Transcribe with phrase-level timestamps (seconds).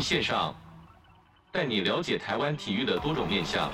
[0.00, 0.54] 线上，
[1.52, 3.70] 带你了解台湾体育的多种面向。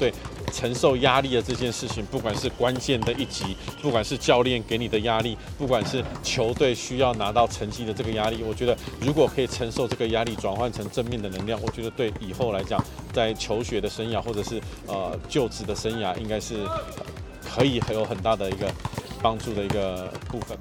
[0.00, 0.12] 对
[0.50, 16.66] 承受压力的这件事情，不管是关键的一集，不管是教练给你的压力，不管是球队需要拿到成绩的这个压力，我觉得如果可以承受这个压力，转换成正面的能量，我觉得对以后来讲，在求学的生涯或者是呃就职的生涯，应该是
[17.44, 18.72] 可以很有很大的一个
[19.22, 20.56] 帮助的一个部分。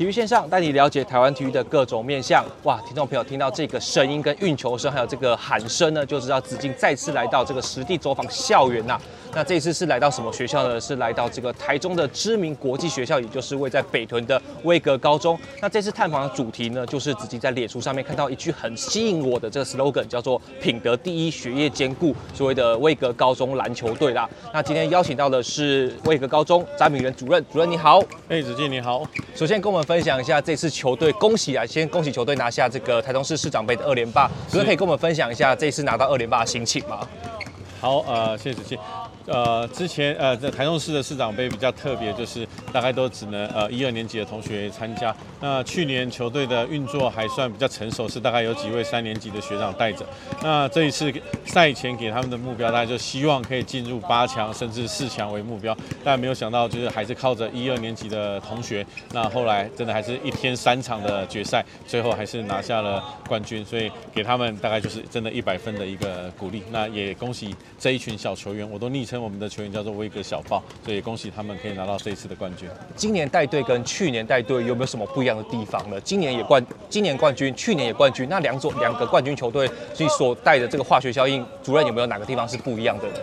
[0.00, 2.42] 体育线上带你了解台湾体育的各种面向。
[2.62, 9.00] 哇，听众朋友听到这个声音跟运球声，还有这个喊声呢，就知道子敬再次来到这个实地走访校园呐、啊。
[9.34, 10.80] 那这一次是来到什么学校呢？
[10.80, 15.38] 是来到这个台中的知名国际学校，也就是位在北屯的威格高中。
[15.60, 24.26] 那这次探访的主题呢，就是子敬在脸书上面看到一句很吸引我的这个 slogan，叫做“品德第一，学业兼顾”，所谓的威格高中篮球队啦。
[24.54, 28.00] 那今天邀请到的是威格高中詹敏元主任，主任你好。
[28.30, 29.04] 哎，子敬你好。
[29.34, 31.66] 首先跟我们分享一下这次球队，恭喜啊！
[31.66, 34.30] 先恭喜球队拿下这个台中市市长杯的二连霸。
[34.48, 37.00] 哥可以跟我们分享一下这次拿到二连霸的心情吗？
[37.80, 38.78] 好，呃，谢谢子敬。
[39.30, 45.14] 呃，之前呃，在台中市的市长杯比较特别，就是大概都只能呃一二年级的同学参加。
[45.40, 50.04] 那去年球队的运作还算比较成熟，是大概有几位三年级的学长带着。
[50.42, 51.12] 那这一次
[51.46, 55.76] 赛前给他们的目标，大家就希望可以进入八强甚至四强为目标。
[56.02, 58.84] 但没有想到，就是还是靠着一二年级的同学。
[59.12, 63.64] 那后来真的还是一天三场的决赛，最后还是拿下了冠军。
[63.64, 66.64] 所以给他们大概就是真的一百分的一个鼓励。
[66.72, 69.19] 那也恭喜这一群小球员，我都昵称。
[69.20, 72.68] 我们的球员叫做威格小豹，所以恭喜他们可以拿到这一次的冠军。
[72.96, 76.00] 今年带队跟去年带队有没有什么不一样的地方呢？
[76.00, 83.14] 今年也冠，今年冠军，去年也冠军，那两组两个冠军球队所以所带的这个化学效应，主任有没有哪个地方是不一样的呢？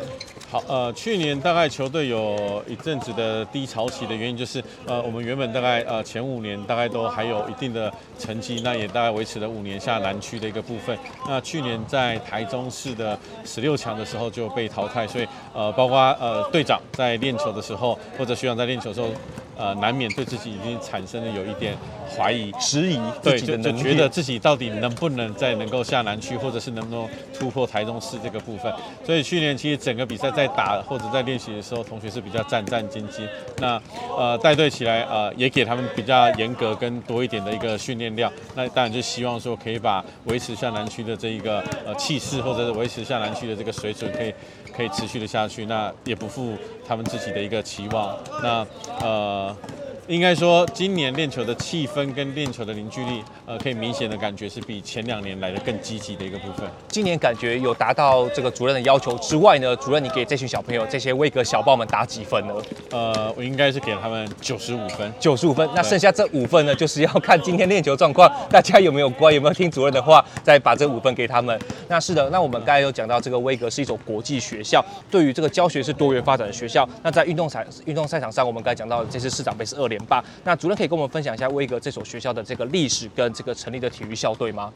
[0.68, 10.98] 呃，去年大概球队有一阵子的低潮期的原因，就是呃，我们原本大概呃前五年大概都还有一定的成绩，那也大概维持了五年下南区的一个部分。
[11.28, 19.10] 那去年在台中市的十六强的时候就被淘汰，所以呃，包括呃队长在练球的时候，或者学长在练球的时候。
[19.58, 21.76] 呃，难免对自己已经产生了有一点
[22.16, 27.08] 怀疑、质疑，对，就就觉得自己到底能不能再能够下南区，或者是能不能
[27.38, 28.72] 突破台中市这个部分。
[29.06, 33.28] 所以去年其实整个比赛在打或者在练习的时候，同学是比较战战兢兢。
[33.58, 33.82] 那
[34.18, 38.32] 呃带队起来，呃也给他们比较严格跟多一点的一个训练量。
[38.56, 44.34] 那当然就希望说可以把维持下南区的这一个呃气势，或者是维持下南区的这个水准，可以
[44.78, 45.66] 可以持续的下去。
[45.66, 46.56] 那也不负
[46.88, 48.16] 他们自己的一个期望。
[48.42, 48.66] 那
[49.02, 49.54] 呃。
[50.08, 56.70] 应该说，今年练球的气氛跟练球的凝聚力，呃，可以明显的感觉是比前两年来的更积极的一个部分。
[56.90, 62.54] 今年感觉有达到这个主任的要求之外呢，主任你给这群小朋友，这些威格小豹们打几分呢？
[62.92, 65.10] 呃，我应该是给他们九十五分。
[65.18, 71.58] 九十五分，那剩下这五分呢，就是要看今天练球状况，大家有没有乖，有没有听主任的话，再把这五分给他们。
[71.88, 76.86] 那是的，那我们刚才有讲到，这个威格是一所国际学校，对于这个教学是多元发展的学校。
[77.02, 80.22] 那在运动赛运动赛场上，我们刚才讲到，这次市长杯是二连霸。
[80.44, 84.74] 那主任可以跟我们分享一下威格这所学校的这个历史跟这个成立的体育校队吗？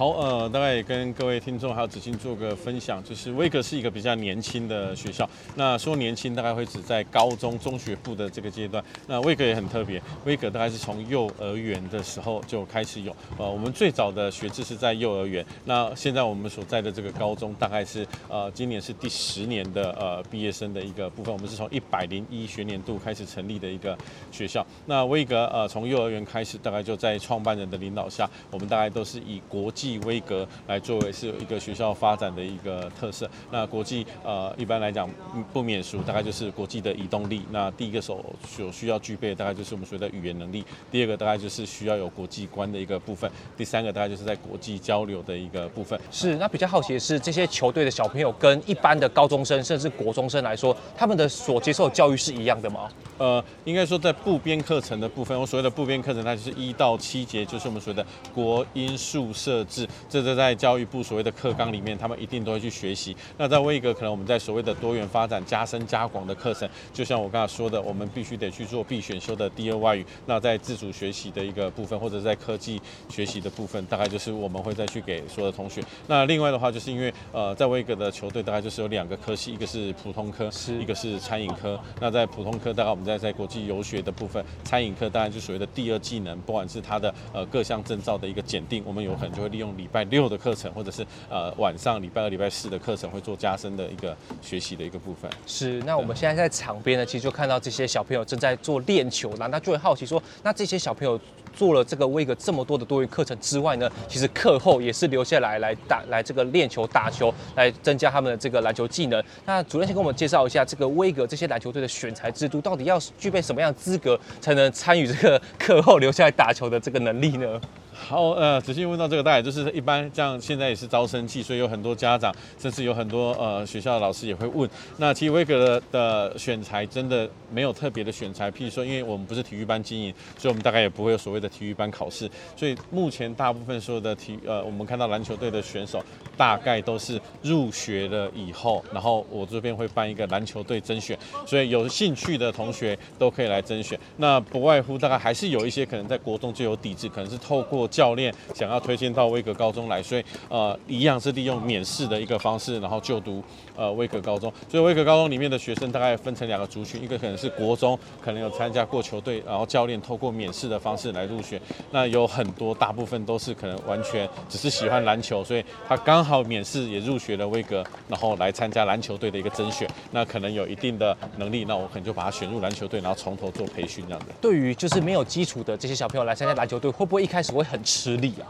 [0.00, 5.28] 好，呃，大概也跟各位听众还有子欣做个分享，就是威格是一个比较年轻的学校。
[5.56, 8.82] 那说年轻，大概会指在高中、中学部的这个阶段。
[9.06, 13.14] 那威格也很特别，威格大概是从幼儿园的时候就开始有。
[13.36, 15.44] 呃，我们最早的学制是在幼儿园。
[15.66, 21.30] 那现在我们所在的这个高中，大概是呃今年是第十年的呃毕业生的一个部分。
[21.30, 23.94] 我们是从一百零一学年度开始成立的一个
[24.32, 24.66] 学校。
[24.86, 29.89] 那威格呃从幼儿园开始，大概就在创办人的领导下，我们大概都是以国际。
[29.92, 33.28] 以威格来作为是一个学校发展的一个特色。
[33.50, 35.08] 那国际呃一般来讲
[35.52, 37.42] 不免俗，大概就是国际的移动力。
[37.50, 40.64] 那第一个所所需要具备的大概就是我们所谓的语言能力。
[40.90, 43.30] 第二个大概就是需要有国际观的一个部分。
[43.56, 45.98] 第三个大概就是在国际交流的一个部分。
[46.10, 52.88] 是，那比较好奇的是，这些球队的小朋友跟一般的高中生甚至国中生来说，他们的所接受教育是一样的吗？
[53.18, 59.64] 呃，应该说在部编课程的部分，我所谓的部编课程，它就是一到七节，就是我们所谓的国音数社。
[59.80, 63.16] 制，这是在教育部所谓的课纲里面，他们一定都会去学习。
[63.38, 70.04] 那在威格，可能我们在所谓的多元发展、加深加广的课程，就像我刚才说的，我们必须得去做必选修的第二外语。
[70.26, 75.82] 那在自主学习的一个部分，或者在科技学习的部分，大概就是我们会再去给所有的同学。
[76.06, 81.78] 那另外的话，就是因为呃，在威格的球队大概就是有两个科系，一个是普通科，是一个是餐饮科。
[82.00, 95.30] 那在普通科，大概我们在在国际游学的部分，餐饮科当然就所谓的第二技能，不管是它的呃各项证照的一个检定，我们有可能就会利用礼拜六的课程，或者是呃晚上礼拜二、礼拜四的课程，会做加深的一个学习的一个部分。
[95.46, 95.80] 是。
[95.82, 101.18] 那我们现在在场边呢，其实就看到这些小朋友正在做练球啦，那就会好奇说，那这些小朋友。
[101.52, 109.20] 做了这个威格这么多的多元课程之外呢，其实课后也是留下来来打来这个练球打球，来增加他们的这个篮球技能。
[109.44, 117.60] 那主任先跟我们介绍一下这个威格这些篮球队的选材制度，到底要具备什么样资格才能参与这个课后留下来打球的这个能力呢？
[118.00, 124.68] 好，呃，仔细问到这个，大概就是一般这样，现在也是招生季，所以有很多家长，甚至有很多呃学校的老师也会问。
[124.96, 132.28] 那其实威格的的选材真的没有特别的选材，譬如说，因为我们不是体育班经营，所以我们大概也不会有所谓的体育班考试。
[132.56, 136.02] 所以目前大部分所有的体呃，我们看到篮球队的选手，
[136.36, 143.96] 大概都是入学了以后，然后我这边会办一个篮球队甄选，所以有兴趣的同学都可以来甄选。
[144.16, 147.89] 那不外乎大概还是有一些可能在国中就有底子，可能是透过。
[147.90, 153.42] 教练想要推荐到威格高中来，所以呃一样是利用免试的一个方式，然后就读
[153.76, 154.52] 呃威格高中。
[154.70, 161.60] 所以威格高中里面的学生大概分成两个族群，一个可能是国中，可能有参加过球队，然后教练透过免试的方式来入选。
[161.90, 169.88] 那有很多大部分都是可能完全只是喜欢篮球，所以他刚好免试也入学了威格，然后来参加篮球队的一个甄选。
[170.12, 174.26] 那可能有一定的能力，那我可能就把他选入篮球队，然后从头做培训这样的。
[174.40, 178.46] 对于就是没有基础的这些小朋友来参加篮球队，会不会一开始会很吃力啊？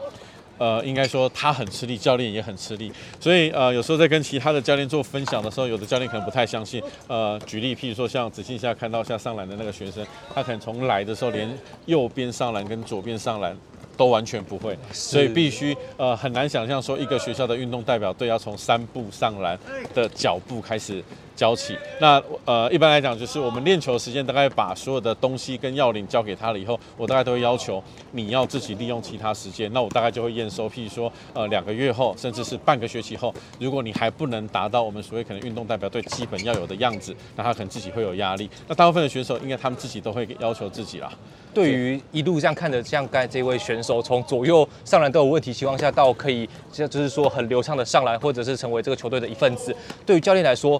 [0.58, 6.82] 呃，应该说他很吃力，教练也很吃力，所以呃，有时候在跟其他的教练做分享的时候，有的教练可能不太相信。
[7.08, 11.48] 呃，举例，譬如说像子庆下看到下上篮的那个学生，他可能从来的时候连
[11.86, 13.56] 右边上篮跟左边上篮。
[14.00, 19.58] 都完全不会，所以必须呃很难想象说一个学校的运动代表队要从三步上篮
[19.94, 21.04] 的脚步开始
[21.36, 21.76] 教起。
[22.00, 29.70] 那呃一般来讲就是我们练球的时间大概把所有的东西跟要领交给他了以后，我大概都会要求你要自己利用其他时间。
[29.74, 38.48] 那我大概就会验收，譬如说呃两个月后，甚至是半个学期后，如果你还不能达到我们所谓可能运动代表队基本要有的样子，那他可能自己会有压力。
[38.66, 41.12] 那大部分的选手应该他们自己都会要求自己啦。
[41.52, 50.78] 对于一路这样看着，像刚才这位选手从左右上篮都有问题情况下，到可以就就是说很流畅的上篮，或者是成为这个球队的一份子，对于教练来说。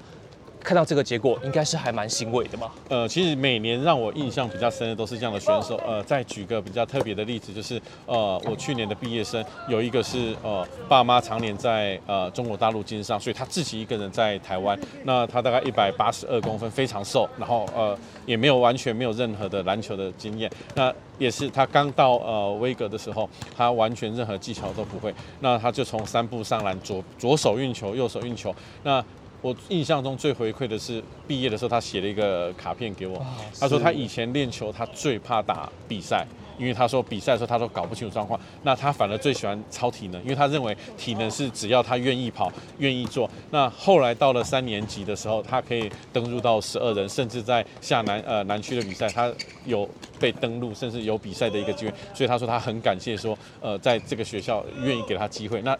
[0.63, 2.71] 看到这个结果，应该是还蛮欣慰的嘛。
[2.89, 5.81] 呃，其实每年让我印象比较深的都是这样的选手。
[5.87, 14.79] 呃，再举个比较特别的例子，就是呃，我去年的毕业生有一个是呃，爸妈常年在呃中国大陆经商，所以他自己一个人在台湾。
[15.05, 17.97] 那他大概一百八十二公分，非常瘦，然后呃
[18.27, 20.51] 也没有完全没有任何的篮球的经验。
[20.75, 25.15] 那也是他刚到呃威格的时候，他完全任何技巧都不会。
[25.41, 28.55] 那他就从三步上篮，左左手运球，右手运球。
[28.83, 29.05] 那
[29.43, 33.25] 我印象中最回馈的是毕业的时候，他写了一个卡片给我。
[33.59, 36.27] 他说他以前练球，他最怕打比赛，
[36.59, 38.39] 因为他说比赛的时候他都搞不清楚状况。
[38.65, 43.31] 那他反而最喜欢超体能，因为他认为体能是只要他愿意跑、愿意做。
[43.51, 49.33] 那后来到了三年级的时候，他可以登入到十二人，甚至在下南呃南区的比赛，他
[49.65, 51.95] 有被登录，甚至有比赛的一个机会。
[52.13, 55.63] 所以他说他很感谢说，呃，在这个学校愿意给他机会。
[55.63, 55.75] 那。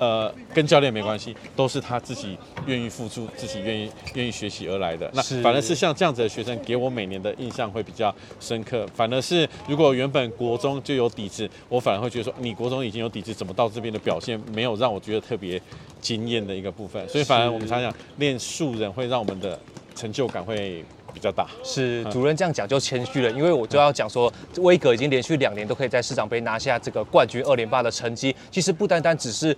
[0.00, 5.10] 呃，跟教练没关系，都是他自己愿意付出，自己愿意愿意学习而来的。
[5.12, 8.86] 那反而是像这样子的学生，给我每年的印象会比较深刻。
[8.94, 15.60] 反而是如果原本国中就有底子，我反而会觉得说，你国中已经有底子，怎么到这边的表现没有让我觉得特别
[16.00, 17.06] 惊艳的一个部分？
[17.06, 19.60] 所以反而我们常常讲，练素人会让我们的
[19.94, 21.46] 成就感会比较大。
[21.62, 28.34] 是主任这样讲就谦虚了，因为我就要讲说，威格已经连续两年都可以在市长杯拿下这个冠军二连霸的成绩。
[28.50, 29.54] 其实不单单只是。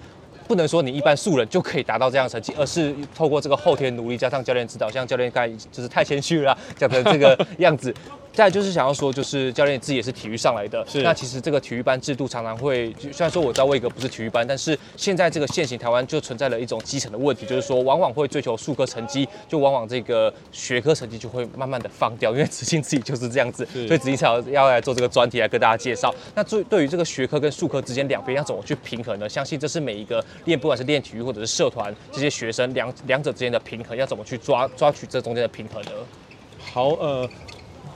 [0.53, 7.95] 不能说你一般素人就可以达到这样的成绩，而是透过这个后天努力加上教练指导，像教练刚才就是太谦虚了，讲成这个样子。
[8.33, 10.85] 再就是想要说，就是教练自己也是体育上来的。
[10.89, 11.03] 是。
[11.03, 22.33] 那其实这个体育班制度常常会，虽然说我知道威格不是体育班，但是现在这个现行台湾就存在了一种基层的问题，就是说往往会追求数科成绩，就往往这个学科成绩就会慢慢的放掉。
[22.33, 26.15] 因为子欣自己就是这样子，所以子欣才要要来做这个专题来跟大家介绍。
[26.35, 29.29] 那对对于这个学科跟数科之间两边要怎么去平衡呢？
[29.29, 35.91] 相信这是每一个练不管是练体育或者是社团这些学生两两者之间的平衡要怎么去抓抓取这中间的平衡呢？
[36.73, 37.29] 好，呃。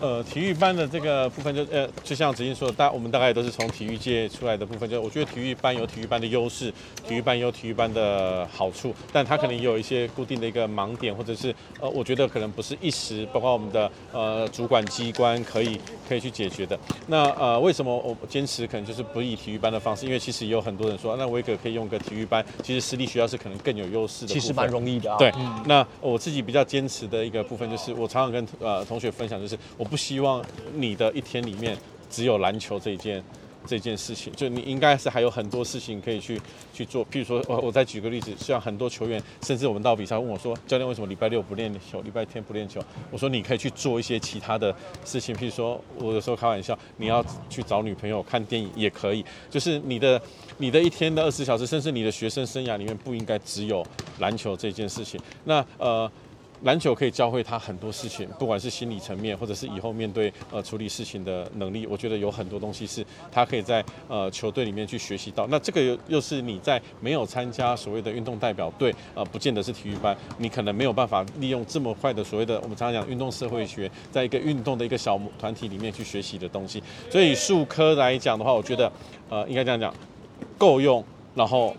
[0.00, 4.88] 呃，体育班的这个部分就呃，就像子英说的，大我们大概都是从体育界出来的部分。
[4.88, 6.72] 就我觉得体育班有体育班的优势，
[7.06, 16.78] 体育班有体育班的好处，但它可能也有一些固定的一个盲点，或者是呃，我觉得可能不是一时，包括我们的呃主管机关可以可以去解决的。
[17.06, 20.04] 那呃，为什么我坚持可能就是不以体育班的方式？
[20.04, 24.32] 因为其实也有很多人说，那威格可以用个体育班，其实私立学校是可能更有优势的。
[24.32, 25.16] 其实蛮容易的啊。
[25.16, 30.44] 对，嗯、那我自己比较坚持的一个部分就是，我常常跟呃同学分享，就是我不希望。
[30.74, 31.76] 你的一天里面
[32.10, 33.22] 只有篮球这一件
[33.66, 36.40] 这件事情，就你应该是还有很多事情可以去
[36.72, 37.04] 去做。
[37.06, 44.74] 譬如说，我我再举个例子，像很多球员，甚至我们到比赛问我说：“教练，为什么礼拜六不练球，礼拜天不练球？”我说：“你可以去做一些其他的
[45.04, 49.24] 事情，譬如说，我有时候开玩笑，你要去找女朋友、看电影也可以。
[49.48, 50.20] 就是你的
[50.58, 53.84] 你的一天的二十小时，甚至你的学生生涯里面，不应该只有
[54.18, 55.20] 篮球这件事情。
[55.44, 56.10] 那呃。”
[56.62, 65.46] 篮球可以教会他很多事情，不管是心理层面，或者是以后面对呃处理事情的能力，我觉得有很多东西是他可以在呃球队里面去学习到。
[65.48, 76.82] 那这个又又是你在没有参加所谓的运动代表队，呃，不见得是体育班，你可能没有办法利用这么快的所谓的我们常常讲运动社会学，在一个运动的一个小团体里面去学习的东西。
[77.10, 78.90] 所以术科来讲的话，我觉得
[79.28, 79.94] 呃应该这样讲，
[80.56, 81.76] 够用，然后。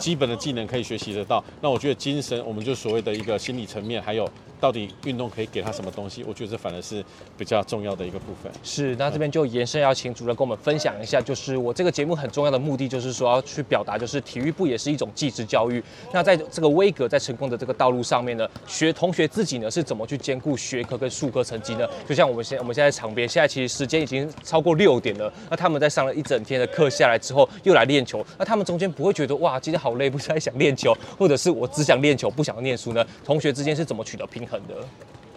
[0.00, 4.28] 基本的技能可以学习得到，那我觉得精神，我们就所谓的一个心理层面，还有。
[4.60, 6.22] 到底运动可以给他什么东西？
[6.28, 7.04] 我觉得这反而是
[7.38, 8.52] 比较重要的一个部分。
[8.62, 15.82] 是，那这边就延伸要请主任跟我们分享一下，就是我这个节目很重要的目的，就是说要去表达，就是体育部也是一种技职教育。
[16.12, 21.88] 那在这个威格在成功的这个道路上面呢，学同学自己呢是怎么去兼顾学科跟术科成绩呢？
[22.08, 25.32] 就像我们现我们现在场边，现在其实时间已经超过六点了。
[25.48, 28.24] 那他们在上了一整天的课下来之后，又来练球。
[28.38, 33.04] 那他们中间不会觉得哇，今天好累，不太想练球，或者是我只想练球，不想念书呢？
[33.24, 34.84] 同学之间是怎么取得平衡的？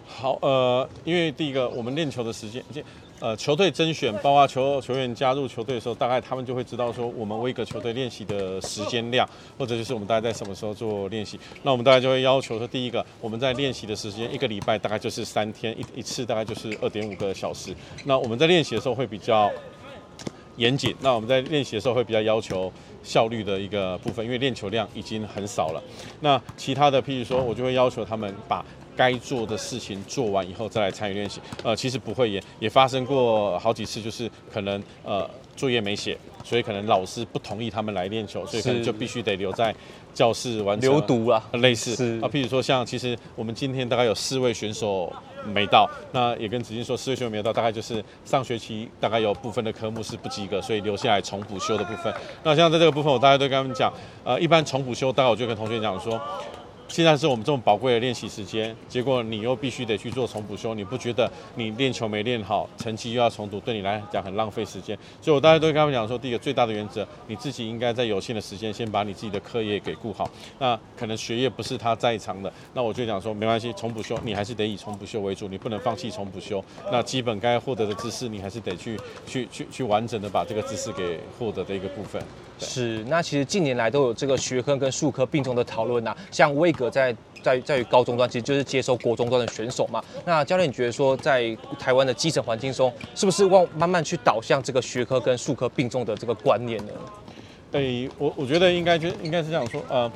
[0.06, 2.62] 好，呃，因为第一个，我们练球的时间，
[3.20, 9.28] 呃，球队甄选，包括球球员加入球队的时候，大概他们就会知道说，我们威格球队练习的时间量，
[9.58, 11.38] 或者就是我们大概在什么时候做练习。
[11.62, 17.74] 那我们大概就会要求说，第一个，我们在练习的时间，一个礼拜大概就是三天，一一次大概就是二点五个小时。
[18.04, 19.50] 那我们在练习的时候会比较
[20.56, 22.70] 严谨，那我们在练习的时候会比较要求
[23.02, 25.82] 效率的一个部分，因为练球量已经很少了。
[26.20, 28.64] 那其他的，譬如说，我就会要求他们把
[28.96, 31.40] 该做的事情做完以后再来参与练习。
[31.62, 39.74] 呃，其实不会也也发生过好几次，就是可能呃作业没写，所以可能老师不同意他们来练球，所以可能就必须得留在
[40.12, 40.90] 教室完成。
[40.90, 45.12] 留读啊，类似啊，譬如说像其实我们今天大概有四位选手。
[45.52, 52.10] 没到，那也跟子金说，四位选手没有到，大概就是上学期大概有部分的科目是不及格，所以留下来重补修的部分。
[52.42, 53.92] 那像在这个部分，我大概都跟他们讲，
[54.24, 56.18] 呃，一般重补修，大概我就跟同学讲说。
[56.94, 64.96] 现在是我们这么宝贵的练习时间，结果你又必须得去做重补修，你不觉得你练球没练好，成绩又要重读，对你来讲很浪费时间？
[65.20, 70.30] 所以我大家都跟他们讲说，第一个最大的原则，你自己应该在有限的时间先把你自己的课业给顾好。
[70.60, 76.64] 那可能学业不是他在场的，那我就讲说没关系，重补修你还是得以重补修为主，你不能放弃重补修。
[76.92, 78.96] 那基本该获得的知识，你还是得去
[79.26, 82.22] 去去去完整的把这个知识给获得的一个部分。
[82.58, 90.02] 是，那其实近年来都有这个学科跟术科并重的讨论呐，像威格在在在于高中端，其实就是接收国中端的选手嘛。
[90.24, 96.92] 那教练，你觉得说在台湾的基层环境中，是不是往慢慢去导向这个学科跟术科并重的这个观念呢？
[97.72, 100.10] 诶，我我觉得应该就应该是这样说，呃。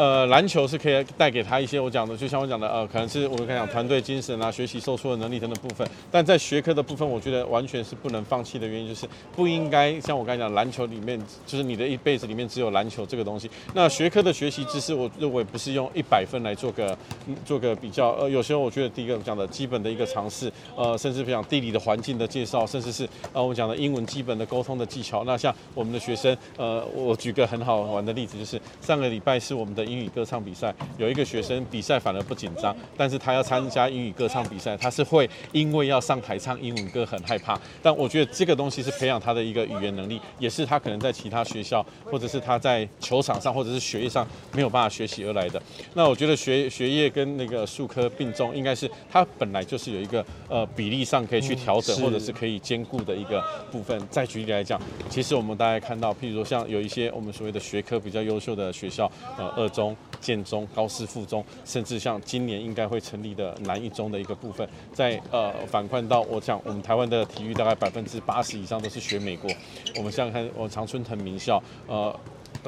[0.00, 5.86] 呃，篮球是可以带给他一些我讲的，就像我讲的，呃，可能是我们刚讲团队精神啊，学习受挫的能力等等部分。
[6.10, 13.50] 但在学科的部分，我觉得完全是不能放弃的原因，就是不应该像我刚才讲，篮球里面就是你的一辈子里面只有篮球这个东西。
[13.74, 16.96] 那学科的学习知识，我认为不是用一百分来做个
[17.44, 18.12] 做个比较。
[18.12, 25.24] 呃，有时候我觉得第一个讲的基本的一个尝试，呃，甚至比讲地理的环境的介绍，甚至是呃我们讲的英文基本的沟通的技巧。
[25.24, 29.89] 那像我们的学生，呃，我举个很好玩的例子，就是上个礼拜是我们的。
[29.90, 37.58] 英语歌唱比赛有一个学生比赛反而不紧张，但是他要参加英语歌唱比赛，他是会因为要上台唱英文歌很害怕。
[37.82, 45.60] 但我觉得这个东西是培养他的一个语言能力，也是他可能在其他学校或者是他在球场上或者是学业上没有办法学习而来的。
[45.94, 53.42] 那我觉得学学业跟那个数科并重，应该是他本来就是有一个呃比例上可以去调整，或者是可以兼顾的一个
[53.72, 54.00] 部分。
[54.08, 59.79] 再举例来讲，其实我们大家看到，譬如说像有一些我们所谓的学科比较优秀的学校，呃，二中。
[59.80, 69.50] 中、建中、高师附中，甚至像今年应该会成立的南一中的一个部分，在呃反观到我讲，我们台湾的体育大概百分之八十以上都是学美国。
[69.96, 72.14] 我们像看我常春藤名校，呃。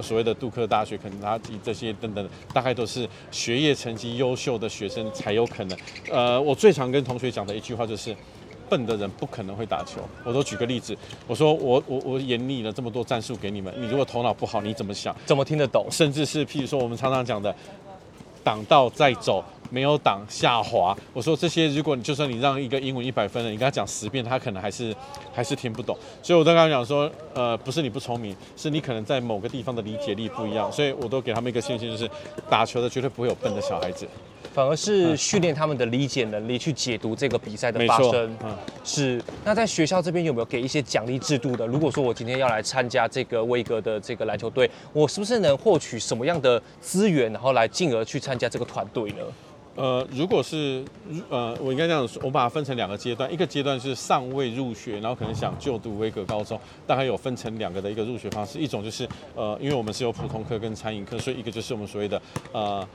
[0.00, 5.78] 所谓的杜克大学、肯塔基这些等等，大概都是学业成绩优秀的学生才有可能。
[6.10, 8.16] 呃，我最常跟同学讲的一句话就是。
[8.72, 10.00] 笨的人不可能会打球。
[10.24, 15.14] 我都举个例子，我说我我我演绎了这么多战术给你们，你如果头脑不好，你怎么想？
[15.26, 15.86] 怎么听得懂？
[15.90, 17.54] 甚至是譬如说我们常常讲的，
[18.42, 20.94] 挡道再走，没有挡下滑。
[21.14, 24.94] 我说这些，如果你就算你让一个英文一百分的，你跟他讲十遍，他可能还是
[25.32, 25.96] 还是听不懂。
[26.22, 30.70] 所以我都跟他讲说，呃，不是你不聪明，是你可能在某个地方的理解力不一样。
[30.70, 32.08] 所以我都给他们一个信心，就是
[32.50, 34.06] 打球的绝对不会有笨的小孩子。
[34.52, 38.36] 反而是训练他们的理解能力，去解读这个比赛的发生。
[38.44, 39.22] 嗯，是。
[39.42, 41.66] 那在学校这边有没有给一些奖励制度的？
[41.66, 49.22] 如果说我今天要来参加这个威格的这个篮球队，我是不是能获取什么样的资源，然后来进而去参加这个团队呢？
[49.74, 50.84] 呃，如果是
[51.30, 62.20] 呃，我应该这样说，我把它分成两个阶段，一个阶段是尚未入学，然后可能想就读威格高中，大概有分成两个的一个入学方式，一种就是呃，因为我们是有普通科跟餐饮科，所以一个就是我们所谓的
[62.52, 62.86] 呃。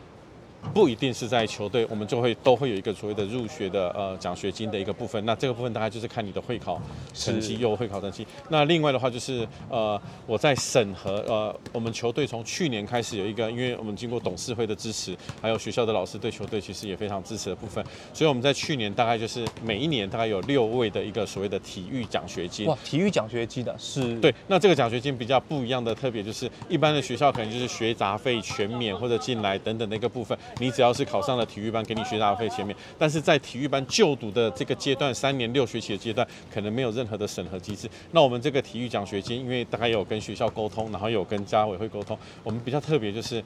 [0.74, 5.24] 不一定是在球队，我们就会都会有一个所谓的入学的呃奖学金的一个部分。
[5.26, 6.82] 那这个部分大概就是看你的会考
[7.14, 8.26] 成绩，又会考成绩。
[8.50, 17.84] 那另外的话就是呃我在审核呃我们球队从去年开始有一个，因为我们经过董事会的支持，还有学校的老师对球队其实也非常支持的部分，
[18.14, 22.68] 所以我们在去年大概就是每一年大概有六位的一个所谓的体育奖学金。
[22.68, 24.20] 哇，体育奖学金的是？
[24.20, 30.38] 对，那这个奖学金比较不一样的特别就是一般的学校可能就是学杂费全免或者进来等等的一个部分。
[30.60, 37.90] 你只要是考上了体育班，给你学杂费前面，但是在体育班就读的这个阶段，三年六学期的阶段，可能没有任何的审核机制。
[38.12, 43.44] 那我们这个体育奖学金，因为大概有跟学校沟通，然后有跟家委会沟通，我们比较特别就是，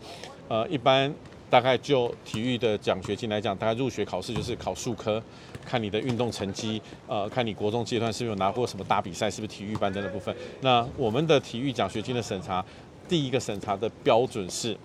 [0.47, 1.13] 呃，一般
[1.49, 5.21] 大概就体育的奖学金来讲，大概入学考试就是考数科，
[5.65, 10.33] 看你的运动成绩，呃，看你国中阶段是不是有拿过什么大比赛，是不是体育班的部分。
[10.61, 12.63] 那我们的体育奖学金的审查，
[13.09, 14.77] 第一个审查的标准是。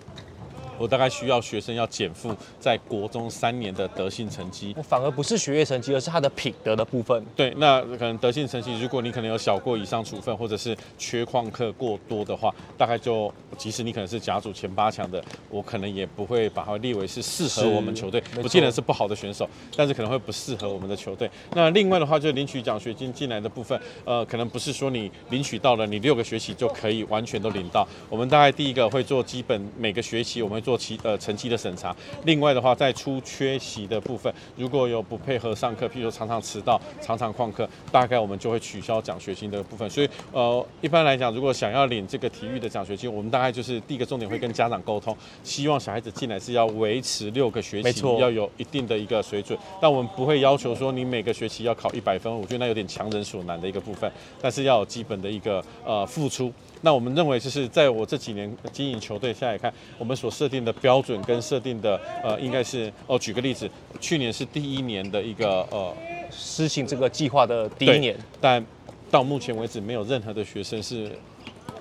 [0.77, 7.25] 我大概需要学生要减负在国中三年的德性成绩，反而不是学业成绩，而是他的品德的部分。
[7.35, 18.21] 对，那可能德性成绩，如果你可能有小过以上处分，或者是缺旷课过多的话，大概就即使你可能是甲组前八强的，我可能也不会把它列为是适合我们球队。
[18.41, 21.29] 不见得是不好的选手，但是可能会不适合我们的球队。
[21.53, 27.87] 那另外的话，就领取奖学金进来的部分，呃，可能不是说你领取到了，你六个学期就可以完全都领到。
[28.09, 30.66] 我们大概第一个会做基本，每个学期我们会。
[30.67, 39.89] 做其呃成绩的审查，另外的话，在出缺席的部分，如果有不配合上课，譬如说常常迟到、常常旷课，大概我们就会取消奖学金的部分。
[39.89, 49.57] 所以呃，一般来讲，如果想要领这个体育的奖学金，我们大概就是第一个重点会跟家长沟通，希望小孩子进来是要维持六个学期，要有一定的一个水准。
[49.81, 54.11] 但我们不会要求说你每个学期要考一百分，我觉得那有点强人所难的一个部分。
[54.41, 56.51] 但是要有基本的一个呃付出。
[56.81, 65.93] 那我们认为，就是在我这几年经营球队下来看，我们所设定的标准跟设定的呃，应该是哦，举个例子，去年是第一年的一个呃，
[66.31, 68.65] 施行这个计划的第一年，但
[69.09, 71.11] 到目前为止没有任何的学生是。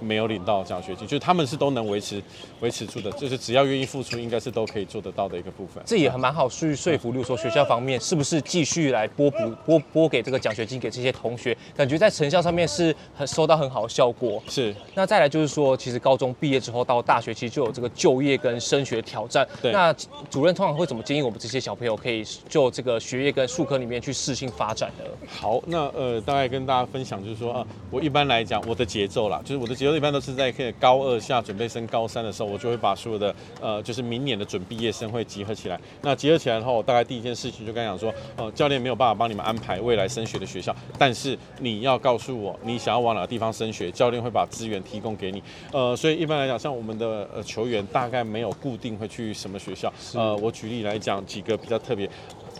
[0.00, 2.22] 没有领到奖学金，就是他们是都能维持
[2.60, 5.82] 维持住的，就是只要愿意付出，应该是都可以做得到的一个部分。
[5.86, 14.42] 这也还蛮好去说服，例如说学校方面是不是继续来拨补拨拨给这个奖学金给这些同学，感觉在成效上面是很收到很好的效果。
[14.48, 14.74] 是。
[14.94, 19.46] 那再来就是说，其实高中毕业之后到大学其实就有这个就业跟升学挑战。
[19.62, 19.72] 对。
[19.72, 19.92] 那
[20.30, 25.04] 主任通常会怎么建议我们这些小朋友可以就这个学业跟术科里面去适性发展呢？
[25.28, 29.94] 好，那呃，大概跟大家分享就是说啊，我一般来讲我的节奏啦，就是我的节奏。
[29.94, 35.78] 一般都是在高二下准备升高三的时候，我就会把所有的呃，就是明年的准毕业生会集合起来。
[36.02, 45.42] 那集合起来的话，我大概第一件事情就跟他讲说，呃，教练没有办法帮你们安排未来升学的学校，但是你要告诉我你想要往哪个地方升学，教练会把资源提供给你。
[45.72, 49.92] 呃，所以一般来讲，像我们的呃球员大概没有固定会去什么学校。
[50.14, 52.08] 呃，我举例来讲几个比较特别。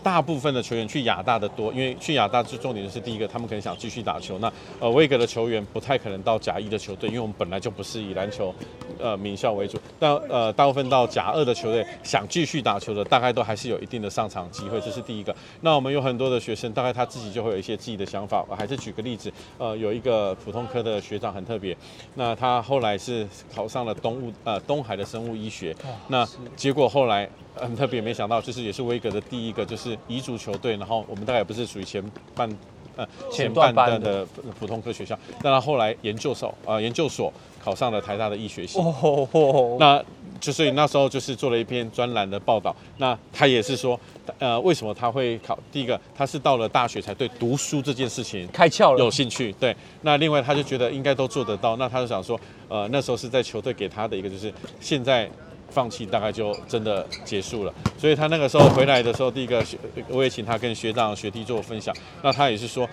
[0.03, 4.37] 大部分的球员去亚大的多，因为去亚大最重点的是第一个，他们可能想继续打球。
[4.39, 8.53] 那呃，威格的球员不太可能到甲一的球队，因为我们本来就不是以篮球
[8.99, 9.77] 呃名校为主。
[9.99, 15.35] 但呃，大部分到甲二的球队想继续打球的，大概都还是有一定的上场机会，这是第一个。
[15.61, 18.45] 那我们有很多的学生，大概他自己就会有一些自己的想法。
[18.47, 21.75] 我还是举个例子，呃，有一个普通科的学长很特别，
[22.15, 25.75] 那他后来是考上了东物呃东海的生物医学，
[26.07, 27.27] 那结果后来。
[27.57, 32.03] 很特别，没想到就是也是威格的第一个就是彝族球队，然后我们大概也不是属于前
[32.35, 32.49] 半
[32.95, 34.25] 呃前半段的
[34.59, 37.31] 普通科学校，但他后来研究所啊、呃、研究所
[37.63, 38.79] 考上了台大的医学系。
[38.79, 40.03] 哦，那
[40.39, 42.75] 就所以那时候就是做了一篇专栏的报道。
[42.97, 43.99] 那他也是说，
[44.37, 45.57] 呃，为什么他会考？
[45.71, 49.51] 第一个，他是到了大学才对读书这件事情开窍了，有兴趣。
[49.53, 51.75] 对，那另外他就觉得应该都做得到。
[51.77, 55.27] 那他就想说，呃，那时候是在球队给他的一个就是现在
[55.69, 57.73] 放弃，大概就真的结束了。
[57.97, 59.77] 所以他那个时候回来的时候，第一个学
[60.09, 61.95] 我也请他跟学长学弟做分享。
[62.21, 62.87] 那他也是说，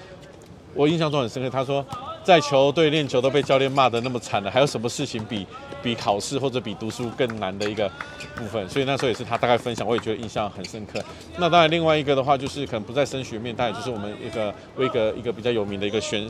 [0.74, 1.84] 我印象中很深刻，他说。
[2.24, 5.46] 在球队练球都被教练骂得那么惨了，还有什么事情比
[5.82, 7.86] 比考试或者比读书更难的一个
[8.34, 8.66] 部分？
[8.66, 10.98] 所以那时候也是他大概分享，我也觉得印象很深刻。
[11.36, 16.26] 那当然，另外一个的话就是可能不在升学面，但也就是我们一个威格一个比较有名的一个选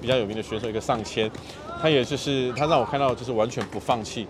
[0.00, 1.30] 比较有名的选手一个上千，
[1.82, 4.26] 他也就是他让我看到就是完全不放弃。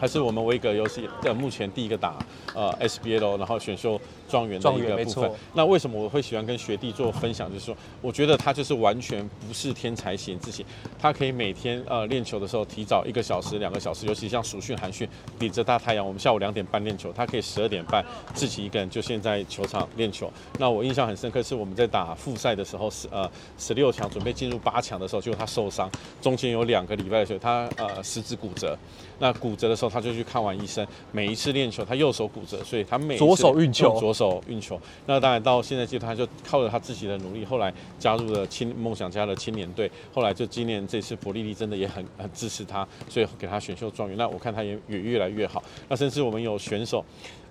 [0.00, 2.14] 还是我们威格游戏的目前第一个打
[2.54, 5.30] 呃 SBL，然后选秀状元的一个部分。
[5.54, 7.52] 那为什么我会喜欢跟学弟做分享？
[7.52, 10.64] 就是说，我觉得他就是完全不是天才型自己，
[10.98, 20.30] 他可以每天呃练球的时候提早一个小时、两个小时，尤其像暑训、寒训，顶着大太阳，我们下午两点半练球，他可以十二点半自己一个人就先在球场练球。
[20.58, 28.76] 那我印象很深刻，是我们在打复赛的时候，十呃十六强准备进入八强的时候，就他受伤，中间有两个礼拜的时候，他呃十指骨折。
[29.20, 30.86] 那骨折的时候，他就去看完医生。
[31.10, 34.80] 每一次练球，他右手骨折，所以他每左手运球，左手手运球。
[35.06, 39.90] 那当然到现在阶段，他就靠着他自己的努力，后来加入了青梦想家的青年队。
[40.12, 44.18] 后来就今年这次伯利利真的也很很支持他，所以给他选秀状元。
[44.18, 45.62] 那我看他也也越来越好。
[45.88, 47.04] 那甚至我们有选手。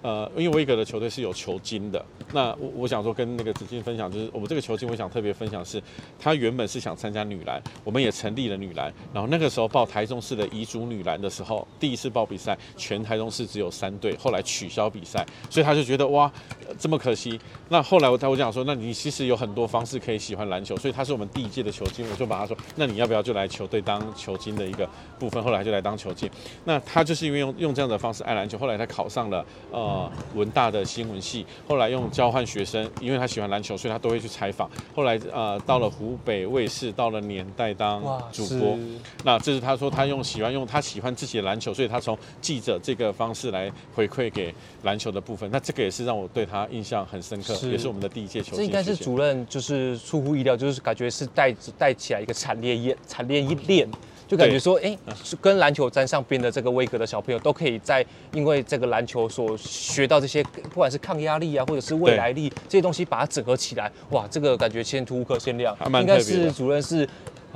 [0.04, 5.82] 呃，因为威格的球队是有球经的，那我我想说跟那个子敬分享，就是我们这个球经，我想特别分享是，
[6.20, 16.32] 他原本是想参加女篮，我们也成立了女篮，然后那个时候报台中市的乙组女篮的时候，第一次报比赛，全台中市只有三队，后来取消比赛，所以他就觉得哇，
[16.78, 17.40] 这么可惜。
[17.68, 26.30] 那后来我他我讲说，那你其实有很多方式可以喜欢篮球，所以他是我们第一届的球经，我就把他说，那你要不要就来球队当球经的一个部分，后来就来当球经。
[26.64, 29.87] 那他就是因为用用这样的方式爱篮球，后来他考上了呃。
[30.36, 34.70] 文大的新闻系，后来用交换学生，因为他喜欢篮球，所以他都会去采访。
[34.96, 38.78] 后来呃，到了湖北卫视，到了年代当主播。
[39.24, 45.50] 那这是他说他用喜欢用他喜欢自己的篮球，所以他从记者这个方式来回馈给篮球的部分。
[45.52, 48.56] 那这个也是让我对他印象很深刻，是也是我们的第一届球。
[48.56, 53.90] 这应该是主任就是出乎意料，就是感觉是带带起来一个产业链，产业一链。
[54.28, 55.00] 就感觉说，哎、欸，
[55.42, 65.76] 跟篮球沾上边的这个威格的小朋友，都可以在因为这个篮球所学到这些，不管是抗压力啊，或者是未来力这些东西，把它整合起来，哇，这个感觉前途无可限量。
[65.86, 67.08] 应该是主任是，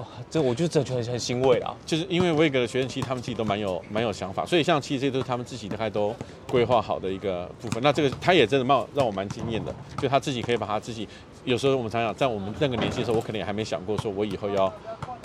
[0.01, 1.75] 哇，这我觉得这就很很欣慰啊。
[1.85, 6.15] 就是因为威格的学生其实他们自己都蛮有蛮有想法，所以像其实这些都是他们自己大概都
[6.49, 7.81] 规划好的一个部分。
[7.83, 11.07] 那这个他也真的蛮让我蛮惊艳的，就他自己可以把他自己，
[11.45, 14.71] 有时候我们常想在我们那个年纪的时候，我可能也还没想过说我以后要。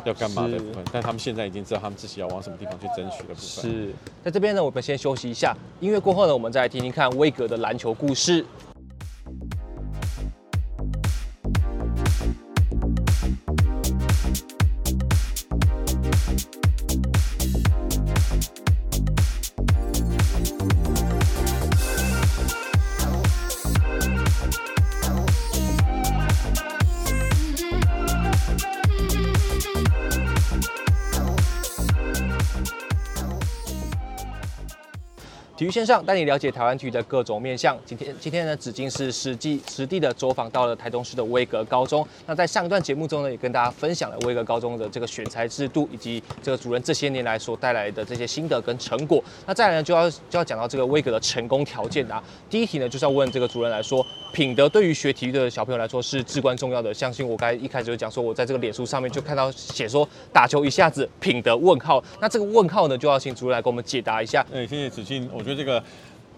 [0.05, 3.65] 要干嘛的部分，但他们现在已经知道他们自己要往什么地方去争取的部分。
[3.65, 8.47] 是在这边呢，我们先休息一下，音乐过后呢，我们再来听听看威格的篮球故事。
[35.77, 37.79] 线上带你了解台湾体育的各种面向。
[37.85, 42.09] 今天今天呢，子敬是实际实地的走访到了台中市的威格高中。
[42.25, 49.23] 那在上一段节目中呢，也跟大家分享了威格高中的这个选材制度，以及这个主任这些年来所带来的这些心得跟成果。
[49.45, 52.25] 那再来呢，就要就要讲到这个威格的成功条件啊。
[52.49, 56.95] 第一题呢，就是要问这个主任来说，品德对于学体育的小朋友来说是至关重要的。
[56.95, 62.03] 相信我刚才一开始就讲说，我在这个脸书上面就看到写说打球一下子品德问号。
[62.19, 64.41] 那这个问号呢，就要请主任来给我们解答一下。
[64.51, 65.83] 哎，谢谢子敬，我觉得这，个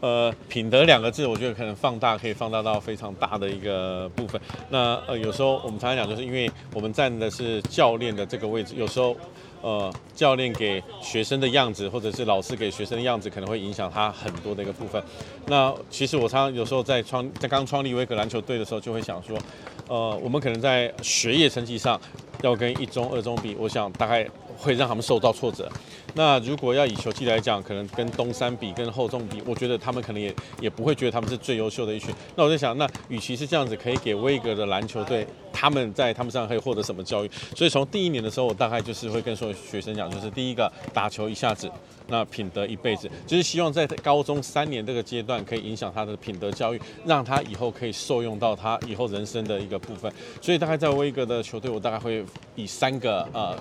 [0.01, 4.41] 呃，品德两个字，我觉得可能放大，可以放大到非常大的一个部分。
[4.71, 9.17] 那呃，有时候我们常常讲，就是因为我们站的是教练的这个位置，有时候
[9.61, 15.03] 呃，教练给学生的样子，或者是老师给学生的样子，可能会影响他很多的一个部分。
[15.47, 19.37] 那其实我常常有时候在创在刚创立威格篮球队的时候，就会想说，
[19.88, 22.01] 呃，我们可能在学业成绩上
[22.43, 24.25] 要跟一中、二中比，我想大概。
[24.59, 25.71] 会让他们受到挫折。
[26.14, 32.12] 那如果要以球技来讲，可能跟东山比，跟厚重比，我觉得他们可能也也不会觉得他们是最优秀的一群。
[32.35, 37.31] 那我在想，那与其是这样子，可以给威格的篮球队，他们在他们身上可以获得什么教育？
[37.55, 41.71] 所以从第一年的时候，我大概就是会跟所有学生讲，就是第一个打球一下子，
[42.09, 50.12] 那品德一辈子，就是希望在高中三年这个阶段可以影响他的品德教育，让他以后可以受用到他以后人生的一个部分。
[50.40, 52.25] 所以大概在威格的球队，我大概会。
[52.57, 53.57] 以三个呃。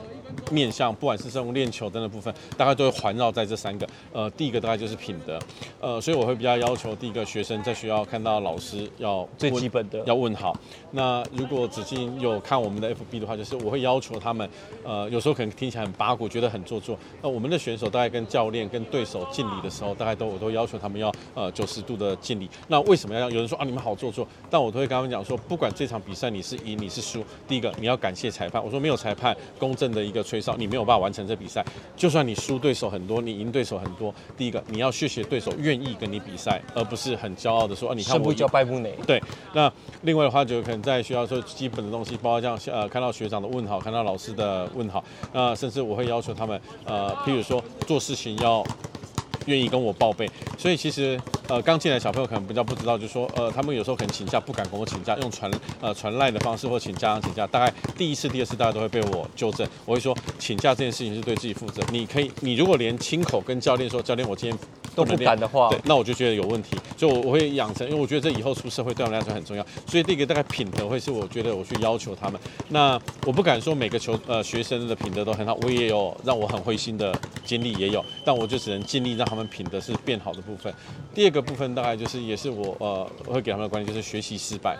[0.52, 3.88] 面向不管是这种练球灯的部分，大概都会环绕在这三个。
[4.12, 5.40] 呃，第一个大概就是品德，
[5.80, 10.58] 呃，所以我会比较要求第一个学生在学校看到老师要最基本的要问好。
[10.92, 14.48] 那如果子敬有看我们的 FB 的话，就是我会要求他们，
[14.84, 17.00] 呃，有时候可能听起来很八股，觉得很做作。
[17.22, 22.50] 那我们的选手大概跟教练跟对手敬礼的时候，大概都我都要求他们要呃九十度的敬礼。
[22.68, 24.28] 那为什么要有人说啊你们好做作？
[24.50, 28.64] 但我都会跟他们讲说，不管这场比赛你是赢你是输，第一个你要感谢裁判。
[28.64, 31.66] 我说没有裁判公正的一个吹哨，你没有办法完成这比赛。
[31.96, 38.94] 就算你输对手很多，你赢对手很多，第一个你要谢谢对手愿意跟你比赛，而不是很骄傲的说啊，你看我胜不骄败不馁。
[39.06, 39.22] 对，
[39.54, 39.72] 那
[40.02, 48.64] 另外的话就可能在学校说基本的东西，包括像呃看到学长的问好，看到老师的问好，那甚至我会要求他们呃，譬如说做事情要。
[49.48, 59.68] 愿意跟我报备，所以其实呃刚进来小朋友可能比较不知道，就是说呃他们有时候可能请假不敢跟我请假，用传呃传赖的方式或请家长请假，大概第一次、第二次大家都会被我纠正。
[59.86, 64.60] 我会说请假这件事情是对自己负责，你可以你如果连亲口跟教练说，教练我今天
[64.94, 66.78] 都不敢的话，对， 那我就觉得有问题。
[66.98, 69.66] 所以我我会养成，因为我觉得这以后出社会对我们来说很重要。
[69.86, 72.40] 所以这个大概品德会是我觉得我去要求他们。
[72.70, 79.37] 那我不敢说每个球呃学生的品德都很好，我也有让我很灰心的经历也有，但我就只能尽力让他们。
[79.48, 80.74] 品德是变好的部分，
[81.14, 84.78] 第二个部分大概就是也是我呃我会给他们的观念就是学习失败，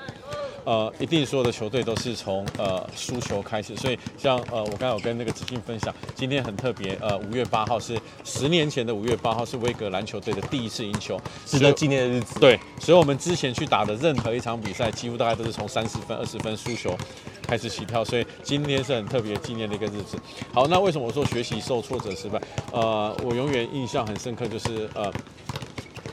[0.64, 12.40] 呃一定所有的球队都是从呃输球开始，所以像呃我刚才有跟那个子靖分享，今天很特别，呃五月八号是十年前的五月八号是威格篮球队的第一次赢球，值得纪念的日子。
[12.40, 16.98] 对，所以我们之前去打的任何一场比赛，几乎大概都是从三十分、二十分输球
[17.48, 20.18] 开始起跳，所以今天是很特别纪念的一个日子。
[20.54, 22.42] 好，那为什么我说学习受挫折失败？
[22.74, 25.12] 呃，我永远印象很深刻，就是呃，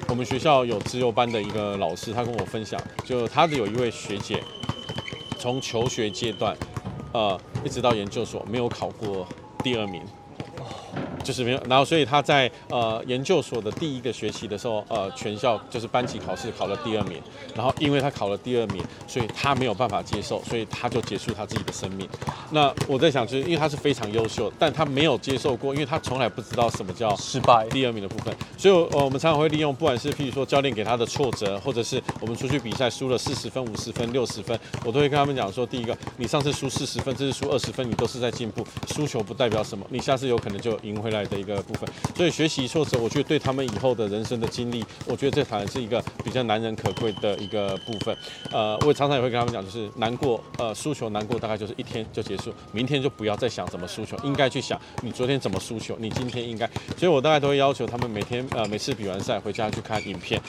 [0.09, 4.41] 我们学校有资优班的一个老师，他跟我分享，就他的有一位学姐，
[5.39, 6.57] 从求学阶段，
[7.13, 9.27] 呃，一直到研究所，没有考过
[9.63, 10.01] 第二名。
[11.25, 17.21] 就是没有，然后所以他在呃研究所的第一个学期的时候，呃全校就是班级考试考了第二名，
[17.57, 22.07] 然后因为他考了第二名，所以他没有办法接受，所以他就结束他自己的生命。
[22.51, 48.17] 那我在想，就是因为他是非常优秀，但他没有接受过，因为他从来不知道什么叫失败第二名的部分，所以呃我们常常会利用，不管是譬如说教练给他的挫折，或者是我们出去比赛输了四十分、五十分、六十分，我都会跟他们讲说，第一个，你上次输四十分，这次输二十分，你都是在进步，输球不代表什么，你下次有可能就赢回来的一个部分，所以学习挫折，我觉得对他们以后的人生的经历，我觉得这反而是一个比较难能可贵的一个部分。
[48.51, 56.69] 呃，我也常常也会跟他们讲，就是难过，呃，输球难过大概就是一天就结束，明天就不要再想怎么输球，应该去想你昨天怎么输球，你今天应该。
[56.97, 60.41] 所以我大概都会要求他们每天，呃，每次比完赛回家去看影片。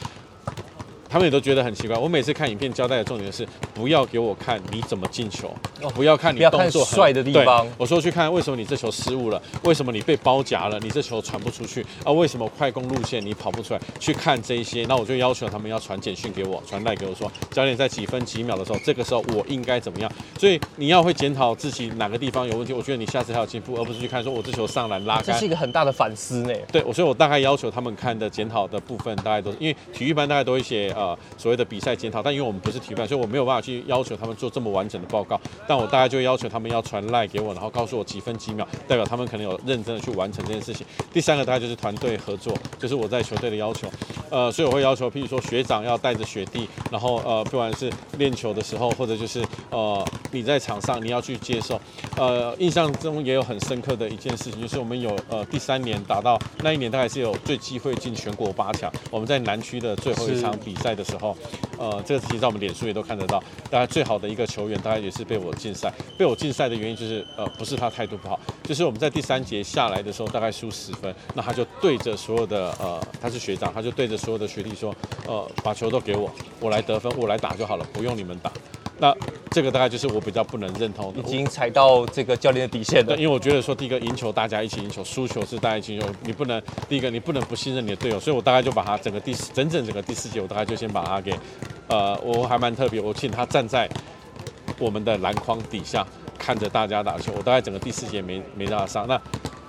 [1.07, 1.95] 他们也都觉得很奇怪。
[1.95, 5.53] 我每次看影片交代的重点是，不要给我看你怎么进球，
[5.93, 7.67] 不要看你动作帅的地方。
[7.77, 12.11] 我说去看为什么你这球失误了，为什么你被包夹了，你这球传不出去啊？
[12.11, 13.79] 为什么快攻路线你跑不出来？
[13.99, 20.11] 去看这一些，那我就要求他们要传简讯给我，传带给我说，教练在几分几秒的时候，这个时候我应该怎么样？
[20.39, 22.73] 所以你要会检讨自己哪个地方有问题。
[22.73, 25.23] 我觉得你下次还有进步，而不是去看说我这球上篮拉开。
[25.23, 26.53] 这是一个很大的反思呢。
[26.71, 31.05] 对，我所以我大概要求他们看的检讨的部分，大概都是因为体育班大概都会写呃。
[31.05, 35.39] 呃，所谓的比赛检讨，但因为我们不是体育班，所以我没有办法去要求他们做这么完整的报告。
[35.67, 40.85] 但我大概就要求他们要传赖给我，然后告诉我几分几秒，代表他们可能有认真的去完成这件事情。
[41.11, 43.87] 第三个大概就是团队合作，就是我在球队的要求。
[44.29, 51.79] 呃，所以我会要求，譬如说学长要带着学弟，然后呃，不管是练球的时候，或者就是呃你在场上你要去接受。
[52.17, 58.91] 呃，印象中也有很深刻的一件事情，就是我们有呃第三年打到那一年，大概是有最机会进全国八强。
[59.11, 61.37] 我们在南区的最后一场比赛的时候，
[61.77, 63.41] 呃，这个其实在我们脸书也都看得到。
[63.69, 65.91] 大概最好的一个球员，大概也是被我禁赛。
[66.17, 74.95] 被我禁赛的原因就是呃，不是他态度不好，就是我们在第三节下来的时候，大概输十分，那他就对着所有的呃，他是学长，他就对着所有的学弟说，
[75.27, 78.51] 呃，把球都给我，我来得分，我来打就好了，不用你们打。
[78.97, 79.13] 那
[79.51, 83.13] 这个大概就是我比较不能认同的， 已经踩到这个教练的底线了。
[83.17, 91.37] 因为我觉得说，第一个赢球大家一起赢球，输球是大家一起赢球，你不能第一个你不能不信任你的队友，所以我大概就把他整个第四整整整个第四节，我大概就先把他给，
[91.87, 93.89] 呃，我还蛮特别，我请他站在
[94.79, 96.05] 我们的篮筐底下
[96.37, 99.07] 看着大家打球，我大概整个第四节没没让他上。
[99.07, 99.21] 那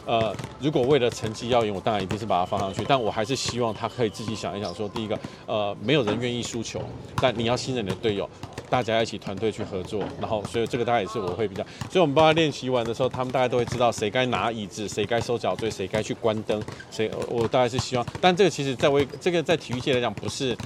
[0.06, 6.80] 呃，如果为了成绩要赢，我当然一定是把他放上去，但我还是希望他可以自己想一想，说第一个，呃，没有人愿意输球，
[7.20, 8.28] 但你要信任你的队友。
[8.68, 20.56] 大家一起团队去合作，然后所以这个大概也是我会比较，所以我们帮他练习完的时候，他们大概都会知道谁该拿椅子，谁该收脚锥，谁该去关灯，谁我大概是希望，但这个其实在我这个在体育界来讲不是。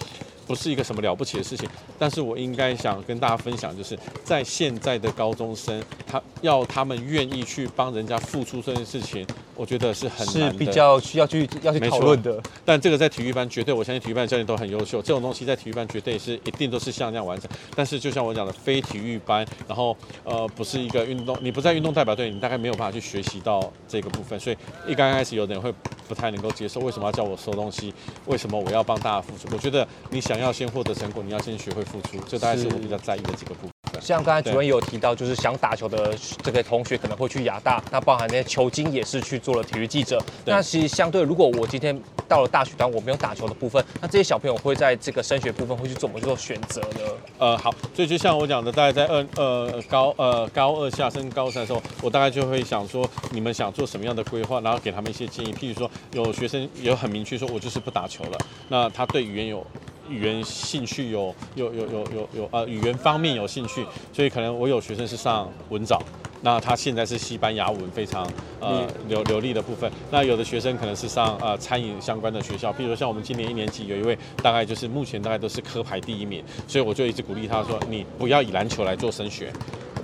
[0.51, 1.69] 不是一个什么了不起的事情。
[1.97, 12.43] 但是我应该想跟大家分享，就是在现在的高中生，他要他们愿意去帮人家付出这件事情，我觉得是很难，是比较需要去要去讨论的。
[12.65, 15.01] 但这个在体育班绝对，我相信体育班教练都很优秀。
[15.01, 17.49] 这种东西在体育班绝对是一定都是像这样完成。
[17.77, 24.41] 但是就像我讲的，非体育班，然后呃不是一个运动，你不在运动代表队，你大概没有办法去学习到这个部分。
[24.41, 24.57] 所以
[24.89, 25.73] 一刚开始有的人会
[26.09, 27.95] 不太能够接受，为什么要叫我收东西？
[28.27, 29.47] 为什么我要帮大家付出？
[29.53, 33.71] 我觉得你想要先获得成果，你要先学会付出，这大概是我比较在意的几个部分。
[34.01, 40.23] 像刚才主任也有提到，就是想打球的这个同学可能会去亚大，那包含那些球经也是去做了体育记者。
[40.47, 47.01] 那其实相对，如果我今天到了大学端，我没有打球的部分，那这些小朋友会在这个升学部分会去怎么做选择呢？
[47.39, 55.53] 呃，好，所以就像我讲的，大概在二呃高呃高二下升高三的时候，我大概就会想说，你们想做什么样的规划，然后给他们一些建议。
[55.53, 58.39] 譬如说，有学生有很明确说，我就是不打球了。
[58.69, 59.67] 那他对语言有。
[60.11, 66.03] 语言兴趣有有有有有有呃语言方面有兴趣，所以可能我有学生是上文藻，
[66.43, 69.91] 那他现在是西班牙文非常呃流流利的部分。
[70.11, 79.53] 那有的学生可能是上呃餐饮相关的学校，譬如说像我们今年一年级有一位大概就是目前大概都是科排第一名，所以我就一直鼓励他说，你不要以篮球来做升学。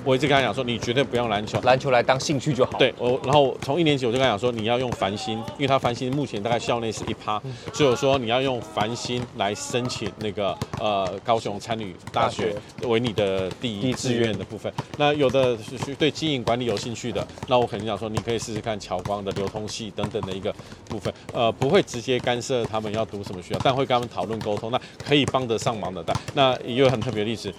[0.07, 2.79] 我一直跟他讲说，你绝对不用篮球，篮球来当兴趣就好。
[2.79, 7.43] 对，我然后从一年级我就跟他讲说，你要用繁星，因为他繁星目前大概校内是一趴，
[7.73, 14.73] 所以我说你要用繁星来申请那个呃高雄参与大学为你的第一志愿的部分。
[14.97, 20.55] 那有的是对经营管理有兴趣的，那我肯定讲说，你可以试试看侨光的流通系等等的一个
[20.89, 26.01] 部分，呃，不会直接干涉他们要读什么学校，但会跟他们讨论沟通，那可以帮得上忙的。
[26.07, 27.53] 但那也有很特别的例子。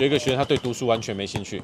[0.00, 1.62] 有一个学生，他对读书完全没兴趣，